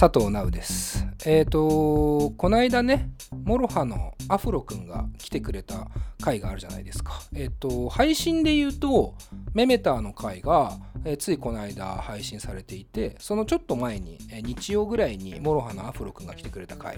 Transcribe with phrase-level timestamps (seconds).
[0.00, 1.06] 佐藤直です。
[1.26, 3.10] えっ、とこの間ね
[3.44, 5.88] MOROHA のアフロくんが来てくれた
[6.22, 7.20] 回があるじゃないですか。
[7.34, 9.14] えっ、と配信で言うと
[9.52, 16.96] メメターの回が、えーついこの間配信されていてそのちょっと前に、えー日曜ぐらいに MOROHA のアフロくんが来てくれた回、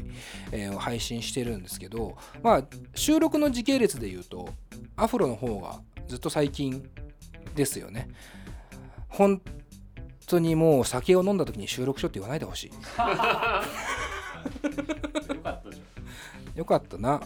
[0.53, 2.65] えーを配信してるんですけどまあ
[2.95, 4.49] 収録の時系列で言うと
[4.95, 6.89] アフロの方がずっと最近
[7.57, 8.07] ですよね。
[9.09, 9.43] 本
[10.33, 12.71] 当にもう酒を飲んだ時に収録しろって言わないでほしい。
[12.71, 12.75] よ
[15.43, 15.83] かったじ
[16.55, 17.21] よかったな。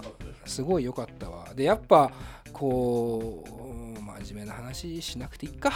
[0.44, 1.46] すごいよかったわ。
[1.54, 2.10] でやっぱ
[2.52, 5.72] こう真面目な話しなくていいか。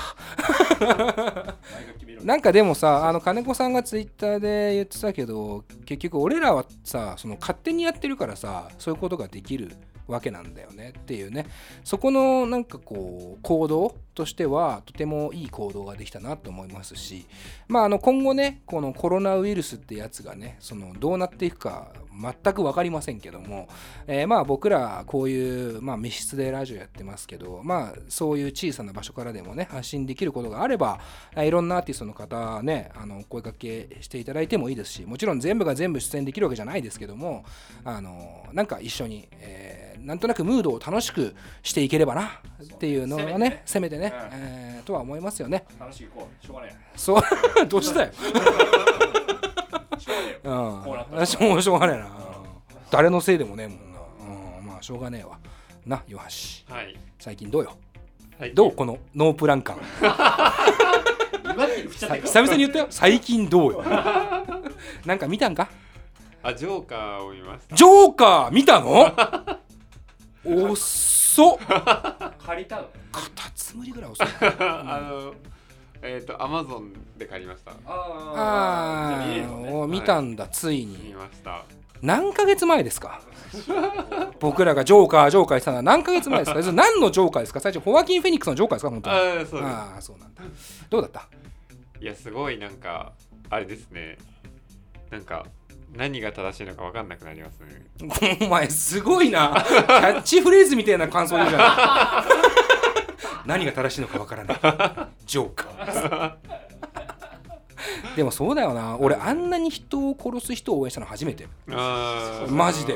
[2.25, 9.73] なんかでもさあの金子さんがツイッターで言ってたけど結局俺らはさその勝手にやってるからさそういうことができる
[10.07, 11.47] わけなんだよねっていうね。
[11.85, 17.25] そこのなんかこう行動としてはとてもいい行動ができたなと思いますし
[17.69, 23.67] まああの今後ねこのコロナウイルスってやつがねそのどうなっていくか全く分かりませんけども、
[24.07, 31.01] えーまあ僕らこういう、まあ、密室でラジオやってますけどまあそういう小さな場所からでもね発信できることがあれば
[31.35, 37.45] えーいろんなアーティストの方ねあのお声掛けしていただいてもいいですしもちろん全部が全部出演できるわけじゃないですけども
[37.85, 43.63] あのなんか一緒に、えーなんとなくムードを楽しくしていければなっていうのをね。
[43.65, 45.65] せめてね、うんえーとは思いますよね。
[45.79, 46.47] 楽しく行こう。
[46.47, 47.23] しょうがねそう。
[47.69, 48.17] どうしたよ、え
[49.99, 52.11] しょうがねえうなしょうがねえな、うん。
[52.91, 53.79] 誰のせいでもねえもん。
[53.93, 54.01] な、
[54.59, 55.39] うん、まあしょうがねえわ。
[55.87, 56.97] な岩橋はい。
[57.19, 57.77] 最近どうよ？
[58.39, 58.73] はい、どう？
[58.73, 59.77] このノープラン感。
[61.93, 62.87] 久々に言ったよ。
[62.91, 63.85] 最近どうよ？
[65.05, 65.69] なんか見たんか？
[66.43, 67.77] あ、ジョーカーを見ました。
[67.77, 69.13] ジョーカー見たの？
[70.43, 71.59] おっそ。
[71.59, 72.89] 借りたの？
[73.71, 74.27] カタツムリぐらい遅い。
[74.61, 75.35] あの、
[76.03, 77.73] えっ、と、アマゾンで借りました。
[77.87, 81.65] ああもう見たんだつい見にました。
[82.03, 83.21] 何ヶ月前ですか？
[84.41, 86.61] 僕らがジョーカージョーカーしたのは何ヶ月前ですか？
[86.73, 87.61] 何のジョーカーですか？
[87.61, 88.91] 最初ホワキン・フェニックスのジョーカーですか？
[88.91, 89.17] 本当に。
[89.17, 89.57] あ、そうです。
[89.59, 90.43] ああそうなんだ。
[90.89, 91.29] どうだった？
[92.01, 93.13] いや、すごいなんか、
[93.51, 94.17] あれですね。
[95.11, 95.45] なんか、
[95.95, 98.39] 何が正しいのか分かんなくなりますね。
[98.47, 99.53] お前すごいな。
[99.67, 101.61] キャッチフレーズみたいな感想言うじゃん
[103.47, 104.59] 何が正しいのかわからない。
[105.27, 106.35] ジョーカー。
[108.17, 108.97] でもそうだよな。
[108.99, 111.49] 俺あんなに人を殺す人を応援したの初めて。
[111.67, 112.95] マジで。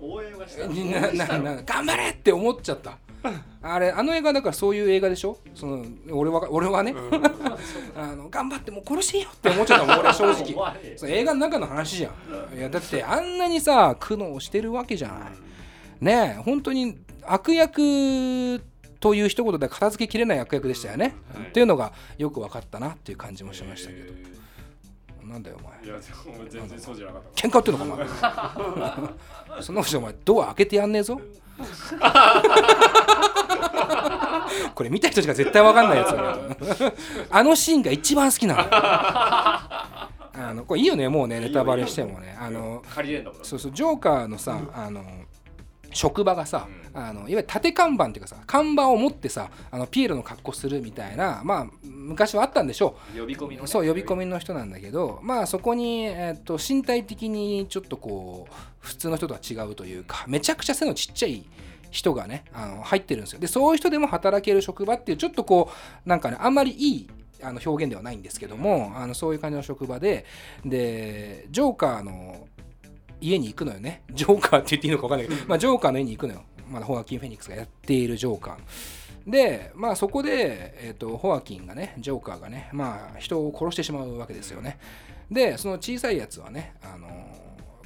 [0.00, 0.66] 応援はした。
[1.16, 2.98] ななな頑張れって思っちゃった。
[3.62, 5.38] あれあの映画だからそういう映画でしょ？
[5.54, 7.22] その俺は俺はね、うん。
[7.96, 10.54] あの頑張ってもう殺してよって思っちゃったもん 俺は正直。
[10.96, 12.10] そう映画の中の話じゃ
[12.54, 12.58] ん。
[12.58, 15.18] いやだってあんなにさ苦悩してるわけじゃない。
[16.00, 18.62] ねえ本当に悪役
[19.04, 21.48] という一言で片付けきれない悪役でしたよね、はい。
[21.48, 25.84] っていうのがよく分かったなっていう感じもしましたけど、なんだよお前。
[25.84, 26.00] いや
[26.48, 29.62] 全然そうじゃなかっ喧嘩売ってんのかお前。
[29.62, 31.20] そんなことお前ドア開けてやんねえぞ。
[34.74, 36.94] これ見た人しか絶対分かんないやつだよ
[37.30, 38.62] あのシーンが一番好きなの。
[38.70, 40.00] あ
[40.54, 42.34] のこれいいよねもうねネタバレしてもね。
[42.40, 42.82] あの
[43.42, 45.04] そうそうジョーカーのさあの
[45.92, 53.18] 職場がさ、あのいわゆる縦看板っていうかさ看板を持ってさあのピエロの格好するみたいなまあ昔はあったんでしょう。
[53.18, 53.66] 呼び込みのね。
[53.68, 61.44] そう呼び込みの人なんだけどまあそこに、えー、と身体的にちょっとこう普通の人とは違うというかめちゃくちゃ背のちっちゃい
[61.90, 63.40] 人がねあの入ってるんですよ。
[63.40, 65.70] でそういう人でも働ける職場っていうちょっとこ
[66.04, 67.10] うなんかねあんまりいい
[67.42, 70.24] あの表現ではないんですけどもあのそういう感じの職場で
[70.64, 72.48] でジョーカーの
[73.20, 74.02] 家に行くのよね。
[74.12, 79.30] ジョーカーって言っていいのか分かんないけど、まあ、ジョーカーの家に行くのよ、まだホアキン・フェニックスがやっているジョーカー。
[79.30, 84.78] でまあそこで、えー、とホアキンがねジョーカーがねまあ人を殺してしまうわけですよね。
[85.30, 87.08] でその小さいやつはね、あの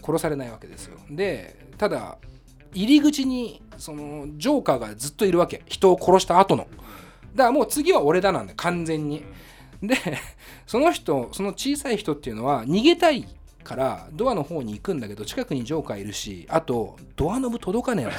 [0.04, 0.98] 殺されないわけですよ。
[1.10, 2.18] でただ
[2.74, 5.62] 入り口にそのジョーカーがずっといるわけ。
[5.66, 6.66] 人を殺した後の。
[7.34, 9.24] だからもう次は俺だなんだよ完全に。
[9.80, 9.96] で
[10.66, 13.28] その人その小さい人っていうのは逃げたい
[13.64, 18.12] からドアの方に行くんだけど近くにジョーカーいるしあとドアノブ届かねえの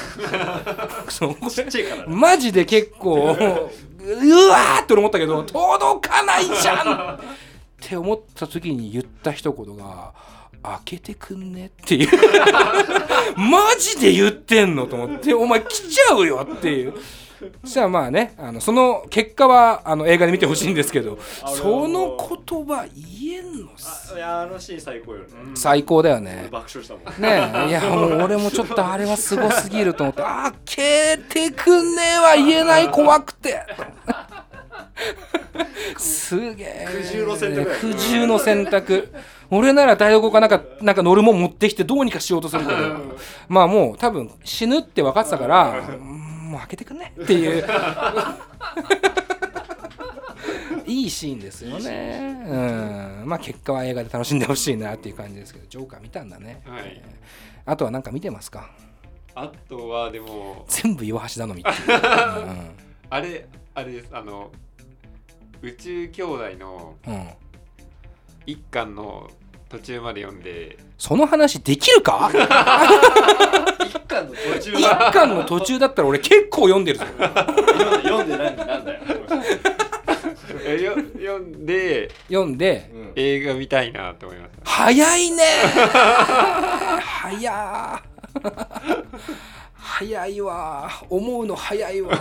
[2.08, 7.14] マジで結構 うわーって思ったけど届かないじゃん！
[7.16, 7.20] っ
[7.82, 10.14] て思った時に言った一言が
[10.62, 12.10] 「開けてくんね」っていう。
[13.40, 16.94] マジで言ってんのと思って「お前来ちゃうよ」っていう。
[17.64, 23.70] そしたらまあねあのその結果はあの映画で見てほしいんですけどあその言葉言えんの
[24.12, 25.28] あいやあのシーン最高よね。
[25.56, 26.48] 最高だよね。
[26.52, 27.22] 爆笑したもん。
[27.22, 33.62] ねえいやもう俺もちょっとあれはすごすぎると思って 開けてくんねえは言えない怖くて。
[35.98, 36.88] すげえ。
[36.90, 39.14] 苦渋の選択苦渋の選択
[39.52, 42.78] 俺なら台所かなんかなんか乗るもん持ってきてどうにかしようとするけど。
[43.50, 47.14] まあもう多分死ぬって分かってたからうんもう開けてくんね。
[47.22, 47.66] っていう。
[50.86, 52.44] いいシーンですよね。
[52.48, 53.24] うん。
[53.28, 57.00] まあ結果は映画で楽しんでほしいなっていう感じですけどジョーカー見たんだね、はい。
[57.66, 58.72] あとは何か見てますか？
[59.36, 61.76] あとはでも全部岩橋頼みっていう、
[63.12, 64.10] あれあれです。
[64.12, 64.52] あの
[65.62, 67.14] 宇宙兄弟のうん。
[67.14, 67.30] うん、
[68.48, 69.30] 一巻の
[69.70, 70.78] 途中まで読んで。
[70.98, 72.32] その話できるか？
[72.34, 72.38] 一
[74.10, 77.06] 巻の途中一は巻の途中だったら俺結構読んでるぞ。
[77.06, 77.28] 読ん
[78.02, 79.00] で読んで何なんだよ、
[80.66, 83.12] えよ読んで 読んでうん。
[83.16, 85.44] 映画見たいなと思いました早いね
[87.02, 88.02] 早
[89.76, 92.12] 早いわ思うの早いわ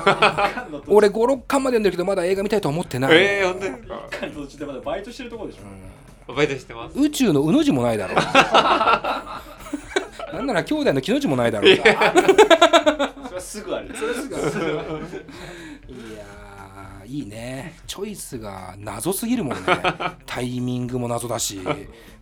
[0.88, 4.00] 俺56巻まで読んでるけどまだ映画見たいとは思ってない、えー、本当ですか？
[4.10, 6.98] 一巻の途中でまだバイトしてるところでしょ、バイトしてます。
[6.98, 8.14] 宇宙のうの字もないだろ
[10.32, 11.78] なんなら兄弟の木の字もないだろいや。
[11.78, 13.94] それはすぐある。
[13.94, 14.46] それはすぐある。
[17.04, 17.74] ーいいね。
[17.86, 19.62] チョイスが謎すぎるもんね。
[20.26, 21.60] タイミングも謎だし。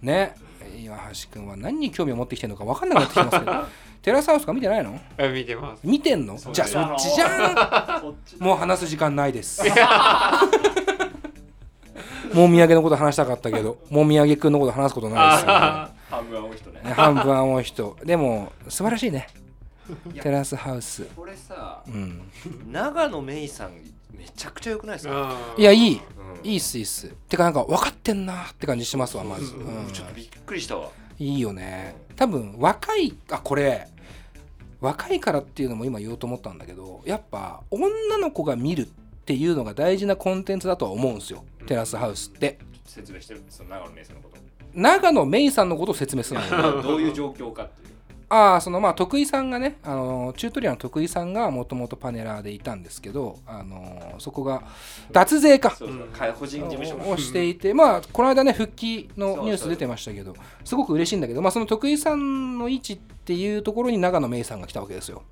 [0.00, 0.34] ね。
[0.78, 3.86] 岩橋君は何に興味を持ってきてるのか分かんなくなってきてますけど。
[4.02, 5.00] テラスハウスか見てないの？
[5.18, 5.80] あ見てます。
[5.82, 6.36] 見てんの？
[6.36, 8.14] じゃあそっちじゃん。
[8.38, 9.62] もう話す時間ないです。
[12.32, 16.92] もみあげのこと話したかったけど、もみあげくんのこと話すことないですよ、あ半分青い人ねね。
[16.94, 17.96] 半分青い人。
[18.04, 19.28] でも、素晴らしいね。
[20.20, 21.04] テラスハウス。
[21.16, 22.30] これさうん。
[22.70, 23.72] 長野めいさん
[24.12, 25.94] めちゃくちゃ良くないですか、ーいや、いい。
[25.94, 26.00] うん
[26.42, 27.08] いいっす、いいっす。
[27.28, 29.54] てか、なんか分かってんなって感じしますわ、まず。
[29.54, 31.96] うんちょっとびっくりしたわいいよね。
[32.14, 33.88] 多分、若い、あ、これ、
[34.80, 38.88] 若いからっていうのも今言おうと思ったんだけど、やっぱ、女の子が見るっ
[39.24, 41.44] ていうのが大事なコンテンツだとは思うんですよ。
[41.66, 42.58] テラスハウスって。
[42.84, 44.36] 説明してるその長野めいさんのこと
[44.76, 46.46] 長野めいさんのことを説明するの。
[46.46, 47.86] よ どういう状況かっていう。
[48.28, 54.64] ああそのまあ徳井さんがねあのチュートリアルの徳井さんがもともとパネラーでいたんですけどあのそこが
[55.12, 55.76] 脱税か。
[56.38, 60.34] 個人事務所をしていてまあこの間ね復帰のニュース出てましたけど
[60.64, 65.22] すごく嬉しいんだけどまあその徳井さんの位置っていうところに長野めいさんが来たわけですよ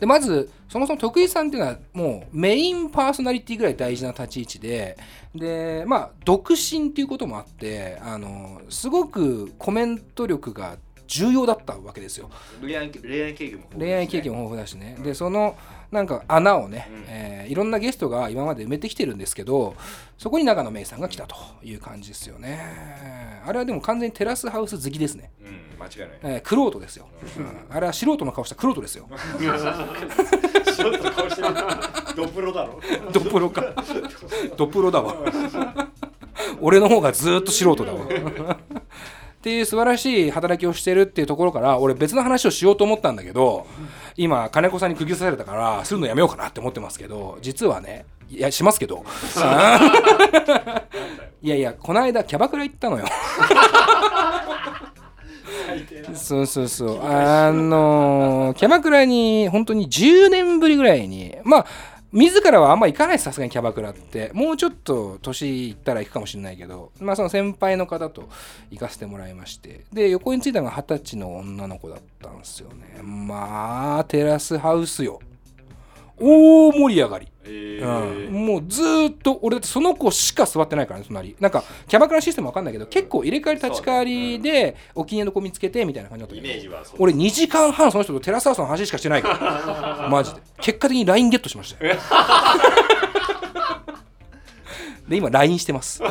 [0.00, 4.98] でまずそもそも徳井さんっていうのはもうメインパーソナリティぐらい大事な立ち位置で
[5.34, 10.76] でまあ独身っていうこともあってあのすごくコメント力が
[11.06, 12.28] 重要だったわけですよ。
[12.60, 13.68] 恋愛経験もね。
[13.78, 15.56] 恋愛経験も豊富だしね、でその
[15.90, 17.04] なんか穴をね、うん。
[17.08, 19.74] えーいろんなゲストが今まで埋めてきてるんですけど
[20.18, 23.40] そこに長野めいさんが来たという感じですよね。
[23.46, 25.30] あれはでも完全にテラスハウス好きですね。
[25.42, 26.34] うん間違いない。
[26.34, 27.08] えー、クロートですよ、
[27.38, 27.74] うん。
[27.74, 29.08] あれは素人の顔したクロートですよ。
[29.38, 31.48] ちょっと顔してる。
[32.16, 32.80] ドプロだろ。
[33.12, 33.74] ドプロか。
[34.56, 35.14] ドプロだわ。
[36.60, 38.06] 俺の方がずーっと素人だわ
[39.38, 43.68] っていう素晴らしい働きをしてるっていうところから俺別の話をしようと思ったんだけど
[44.16, 49.04] 今金子さんに釘刺されたからするのやめようかなって思ってますけど実はねいやしますけど。
[51.40, 53.06] いやいやこの間キャバクラ行ったのよ。
[56.14, 57.00] そうそうそう。
[57.02, 61.66] あのキャバクラに本当に10年ぶりぐらいにまあ
[62.10, 64.30] 自らはあんま行かないですさすがにキャバクラって。
[64.32, 68.28] もうちょっと年いったら行くかもしれないけどまあその先輩の方と
[68.70, 69.84] 行かせてもらいまして。
[69.92, 73.02] で横についたのが二十歳の女の子だったんですよね。
[73.02, 75.20] まあテラスハウスよ。
[76.20, 77.28] 大盛り上がり。
[77.44, 81.36] えうん、もうずーっと俺だってその子しか座ってないからね隣。
[81.38, 90.40] なんかキャバクラシステムわかんないけど結構入れ替わり立ち替わりでお気に入りの子見つけてみたいな感じだったイけどメージはそう俺2時間半その人とテラスハウスの話しかしてないから マジで。
[90.62, 91.94] 結果的に LINE ゲットしましたよ。
[95.06, 96.02] で今 LINE してます。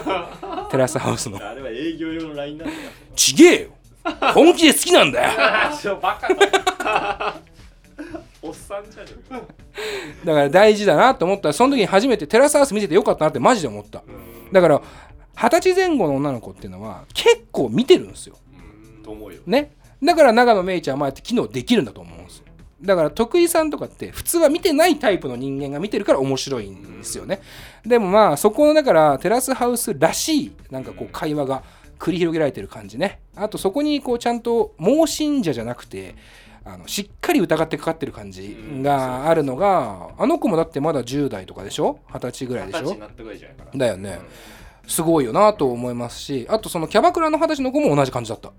[0.70, 1.38] テラスハウスの。
[1.38, 2.80] あれは営業用の LINE なんだよ。
[3.16, 3.70] ちげえよ。
[4.34, 5.32] 本気で好きなんだよ。
[6.02, 7.38] バカだ
[8.48, 9.42] おっさんじゃねえか。
[10.26, 14.04] だから大事だなと思ったらその時に初めてテラスハウス見ててよかったなってマジで思った。
[14.52, 14.82] だから
[15.36, 18.36] 二十歳前後の女の子っていうのは結構見てるんですよ。
[19.04, 19.42] と思うよ。
[19.46, 19.76] ね。
[20.02, 22.46] だから長野めいちゃんはああやって機能できるんだと思うんですよ。
[22.82, 27.42] だから徳井さんとかって普通は見てないタイプの人間が見てるから面白いんですよね。
[27.86, 31.64] でもまあそこのだからテラスハウスらしいなんかこう会話が
[31.98, 33.20] 繰り広げられてる感じね。
[33.36, 36.16] あとそこにこうちゃんと盲信者じゃなくて
[36.70, 42.00] あのしっかり疑ってかかってる感じがあるのがあの子もだってまだ10代とかでしょ？
[42.14, 42.96] 二十歳ぐらいでしょ？
[43.78, 44.20] だよね。
[44.88, 48.52] すごいよなと思いますしあとそのキャバクラの二十歳の子も同じ感じだった。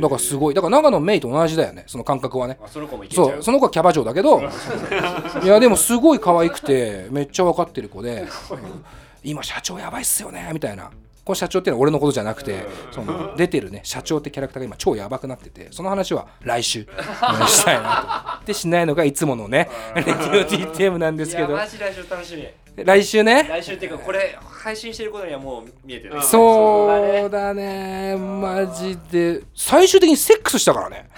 [0.00, 0.54] だからすごい。
[0.54, 2.58] だから長野メイと同じだよねその感覚はね。
[2.62, 4.40] あその子もそうその子はキャバ嬢だけど
[5.44, 8.26] いやでもすごい可愛くてめっちゃ分かってる子で
[9.22, 10.90] 「今社長やばいっすよね」みたいな
[11.30, 18.46] 「こ社長っていうのは俺のことじゃなくてその出てるね社長ってキャラクターが今超やばくなっててその話は来週うんしたいなと。
[18.46, 21.48] でしないのがいつものねレディオ DTM なんですけど。
[21.56, 22.46] マジ来週楽しみ。
[22.84, 23.46] 来週ね。
[23.48, 26.14] 来週っていうかこれ配信してることにはもう見えてる。
[26.14, 28.16] うんそうだね。
[28.16, 29.42] マジで。
[29.54, 31.08] 最終的にセックスしたからね。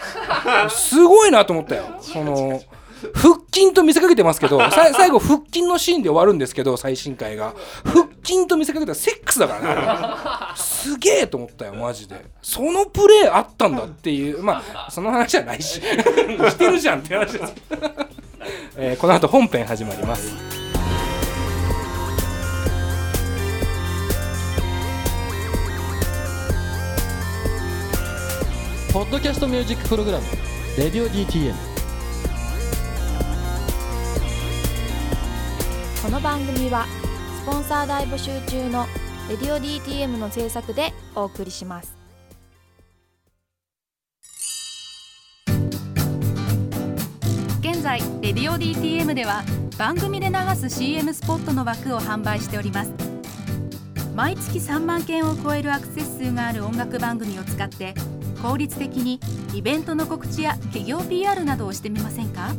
[0.71, 1.85] すごいなと思ったよ。
[2.01, 2.61] その
[3.15, 7.55] 腹筋と見せかけてますけど最後腹筋のシーンで終わるんですけど最新回が。
[7.85, 12.25] 腹筋と見せかけたらセックスだからねすげえと思ったよマジで。
[12.41, 14.43] そのプレーあったんだっていう。
[14.43, 16.59] まあその話は来週し。
[16.59, 17.55] てるじゃんって話です、
[18.77, 20.33] えーこの後本編始まります。
[28.93, 30.25] ポッドキャストミュージックプログラム
[30.77, 31.55] 「レディオ DTM」
[36.03, 36.85] この番組は
[37.45, 38.87] スポンサー大募集中の
[39.31, 41.95] 「レディオ DTM」の制作でお送りします。
[47.61, 49.45] 現在「レディオ DTM」では
[49.79, 52.91] 番組で流す CM スポットの枠を販売しております。
[54.17, 57.95] 毎月3万件を超えるアクセス数がある音楽番組を使って
[58.43, 59.21] 効率的に
[59.55, 62.53] イベントの告知や企業 PR などをしてみませんか？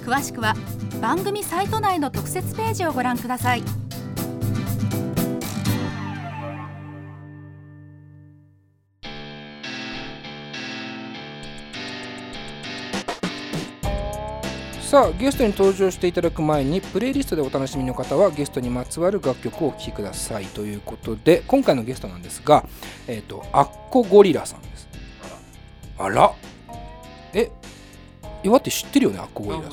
[0.00, 0.54] 詳しくは
[1.00, 3.62] 番組サイト内の特設ページをご覧ください。
[14.82, 22.66] さあゲストに登場していただく前にプレイリストでお楽しみの方はゲストにまつわる楽曲をお聴きくださいということで今回のゲストなんですが、
[23.06, 24.88] えっとアッコゴリラさんです。
[25.96, 26.32] あら。
[28.42, 29.64] 岩って知ってるよねアッコゴリラ。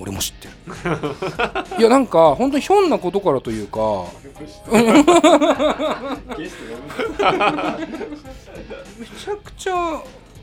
[0.00, 0.54] 俺も知ってる。
[1.78, 4.06] いやなんか本当にひょんなことからというか。
[8.98, 10.02] めちゃくちゃ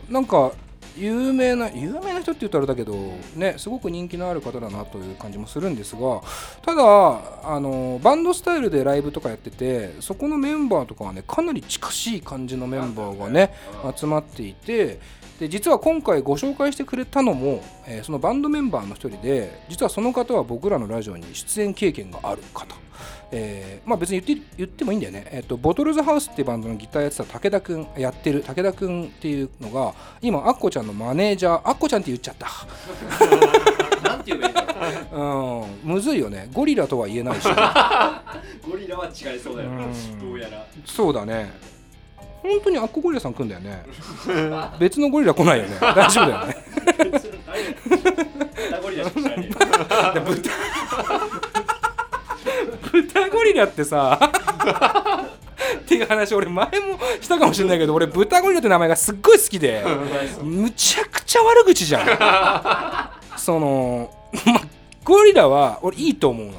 [0.10, 0.52] なんか
[0.96, 2.94] 有名な有名な人って言ったらあれだけど
[3.36, 6.22] ねすごく人気のある方だなという感じもするんですが
[6.62, 6.84] ただ
[7.44, 13.54] あのバンドスタイルでライブとかやっててそこのメンバーとかはねかなり近しい感じのメンバーがね。
[13.96, 15.00] 集まっていて
[15.40, 22.76] で実は今回ご紹介してくれたのも、えーそのバンドメンバーの一人で実はその方は僕らのラジオに出演経験がある方。
[23.32, 32.48] えーまあ、別に言って言ってもいいんだよね、えっとボトルズハウスっていうバンドのギターやってた武田くんやってる武田くんっていうのが今アッコちゃんのマネージャーアッコちゃんって言っちゃった。
[34.10, 35.86] なんて言えばいいんだろう。
[35.86, 35.94] うん。
[35.94, 36.50] むずいよね。
[36.54, 37.44] ゴリラとは言えないし。
[38.68, 39.70] ゴリラは違いそうだよ。
[39.70, 40.20] うん。
[40.20, 40.66] どうやら。
[40.86, 41.52] そうだね
[42.42, 43.84] 本当にアッコゴリラさん来んだよね。
[44.80, 45.78] 別のゴリラ来ないよね。
[45.80, 46.56] 大丈夫だよね。
[48.70, 50.52] 豚ゴリラしか知らねで豚
[52.92, 54.20] 豚ゴリラってさ。
[54.20, 56.72] っていう話俺前も
[57.20, 59.84] したかもしれないけど俺豚ゴリラって名前がすっごい好きで
[60.42, 63.38] むちゃくちゃ悪口じゃん。
[63.38, 64.14] その
[64.46, 64.62] ま
[65.04, 66.54] ゴリラは俺いいと思うの。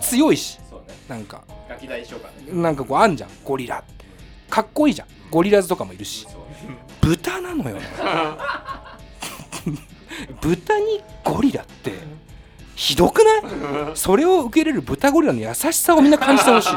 [0.00, 0.58] 強いし。
[0.60, 0.94] えそうね。
[1.08, 1.42] なんか。
[1.68, 2.52] ガキ大将かね。
[2.52, 3.30] なんかこうあんじゃん。
[3.44, 3.82] ゴリラ
[4.48, 6.26] かっこいいじゃんゴリラズとかもいるし。
[7.00, 7.76] 豚なのよ
[10.40, 11.92] 豚にゴリラって
[12.74, 13.92] ひどくない？
[13.94, 16.70] それを受け入れる豚ゴリラの優しさをみんな感じてほしい。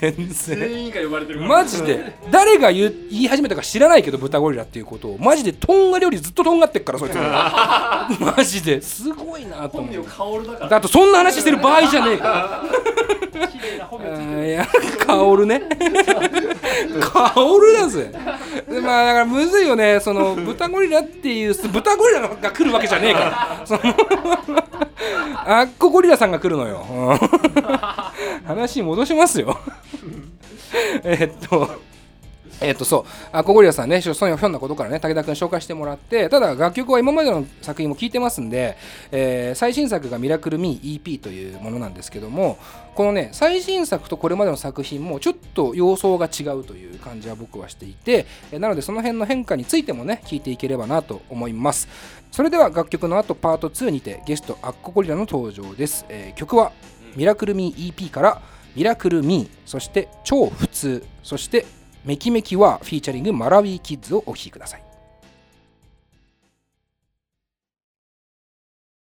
[0.00, 0.58] 全然。
[0.58, 1.50] 全員が呼ばれてるから。
[1.62, 2.14] マジで。
[2.30, 5.18] 誰が言い始めたか知らないけど豚ゴリラっていうことを。
[5.18, 7.14] マジでとんがりよりずっととんがってっからそいつ。
[8.36, 8.80] マジで。
[8.80, 10.46] すごいなと思う。
[10.46, 10.68] だから。
[10.70, 12.62] だとそんな話してる場合じゃねえか
[13.80, 14.66] いや
[15.06, 15.62] カオルね。
[17.00, 18.12] カオルだぜ。
[18.12, 20.00] まあだからむずいよね。
[20.00, 23.62] その豚ゴリラっていう豚ゴリラが来るわけじゃねえから。
[23.64, 23.80] その
[25.46, 26.84] あっこゴリラさんが来るのよ。
[28.46, 29.58] 話戻しますよ。
[31.02, 31.70] えっと
[32.60, 33.04] えっとそう。
[33.32, 38.76] あこゴリラさんねそういうひょんなことからね武田君紹介してもらってただ楽曲は今までの作品も聴いてますんで、
[39.10, 42.58] えー最新作が「ミラクル・ミー EP」というものなんですけども
[42.94, 51.88] このね最新作とこれまでの作品もちょっと様相が違うという感じは僕はしていてえなのでその辺の変化についてもね聞いていければなと思います。
[52.30, 56.72] それでは楽曲の後パート2にてゲストアッコゴリラの登場です、えー曲は
[57.16, 58.40] 「ミラクル・ミー EP」から
[58.76, 61.66] 「ミラクル・ミー」そして「超普通」そして
[62.04, 64.89] 「メキメキはフィーチャリングマラウィーキッズをお聴きください。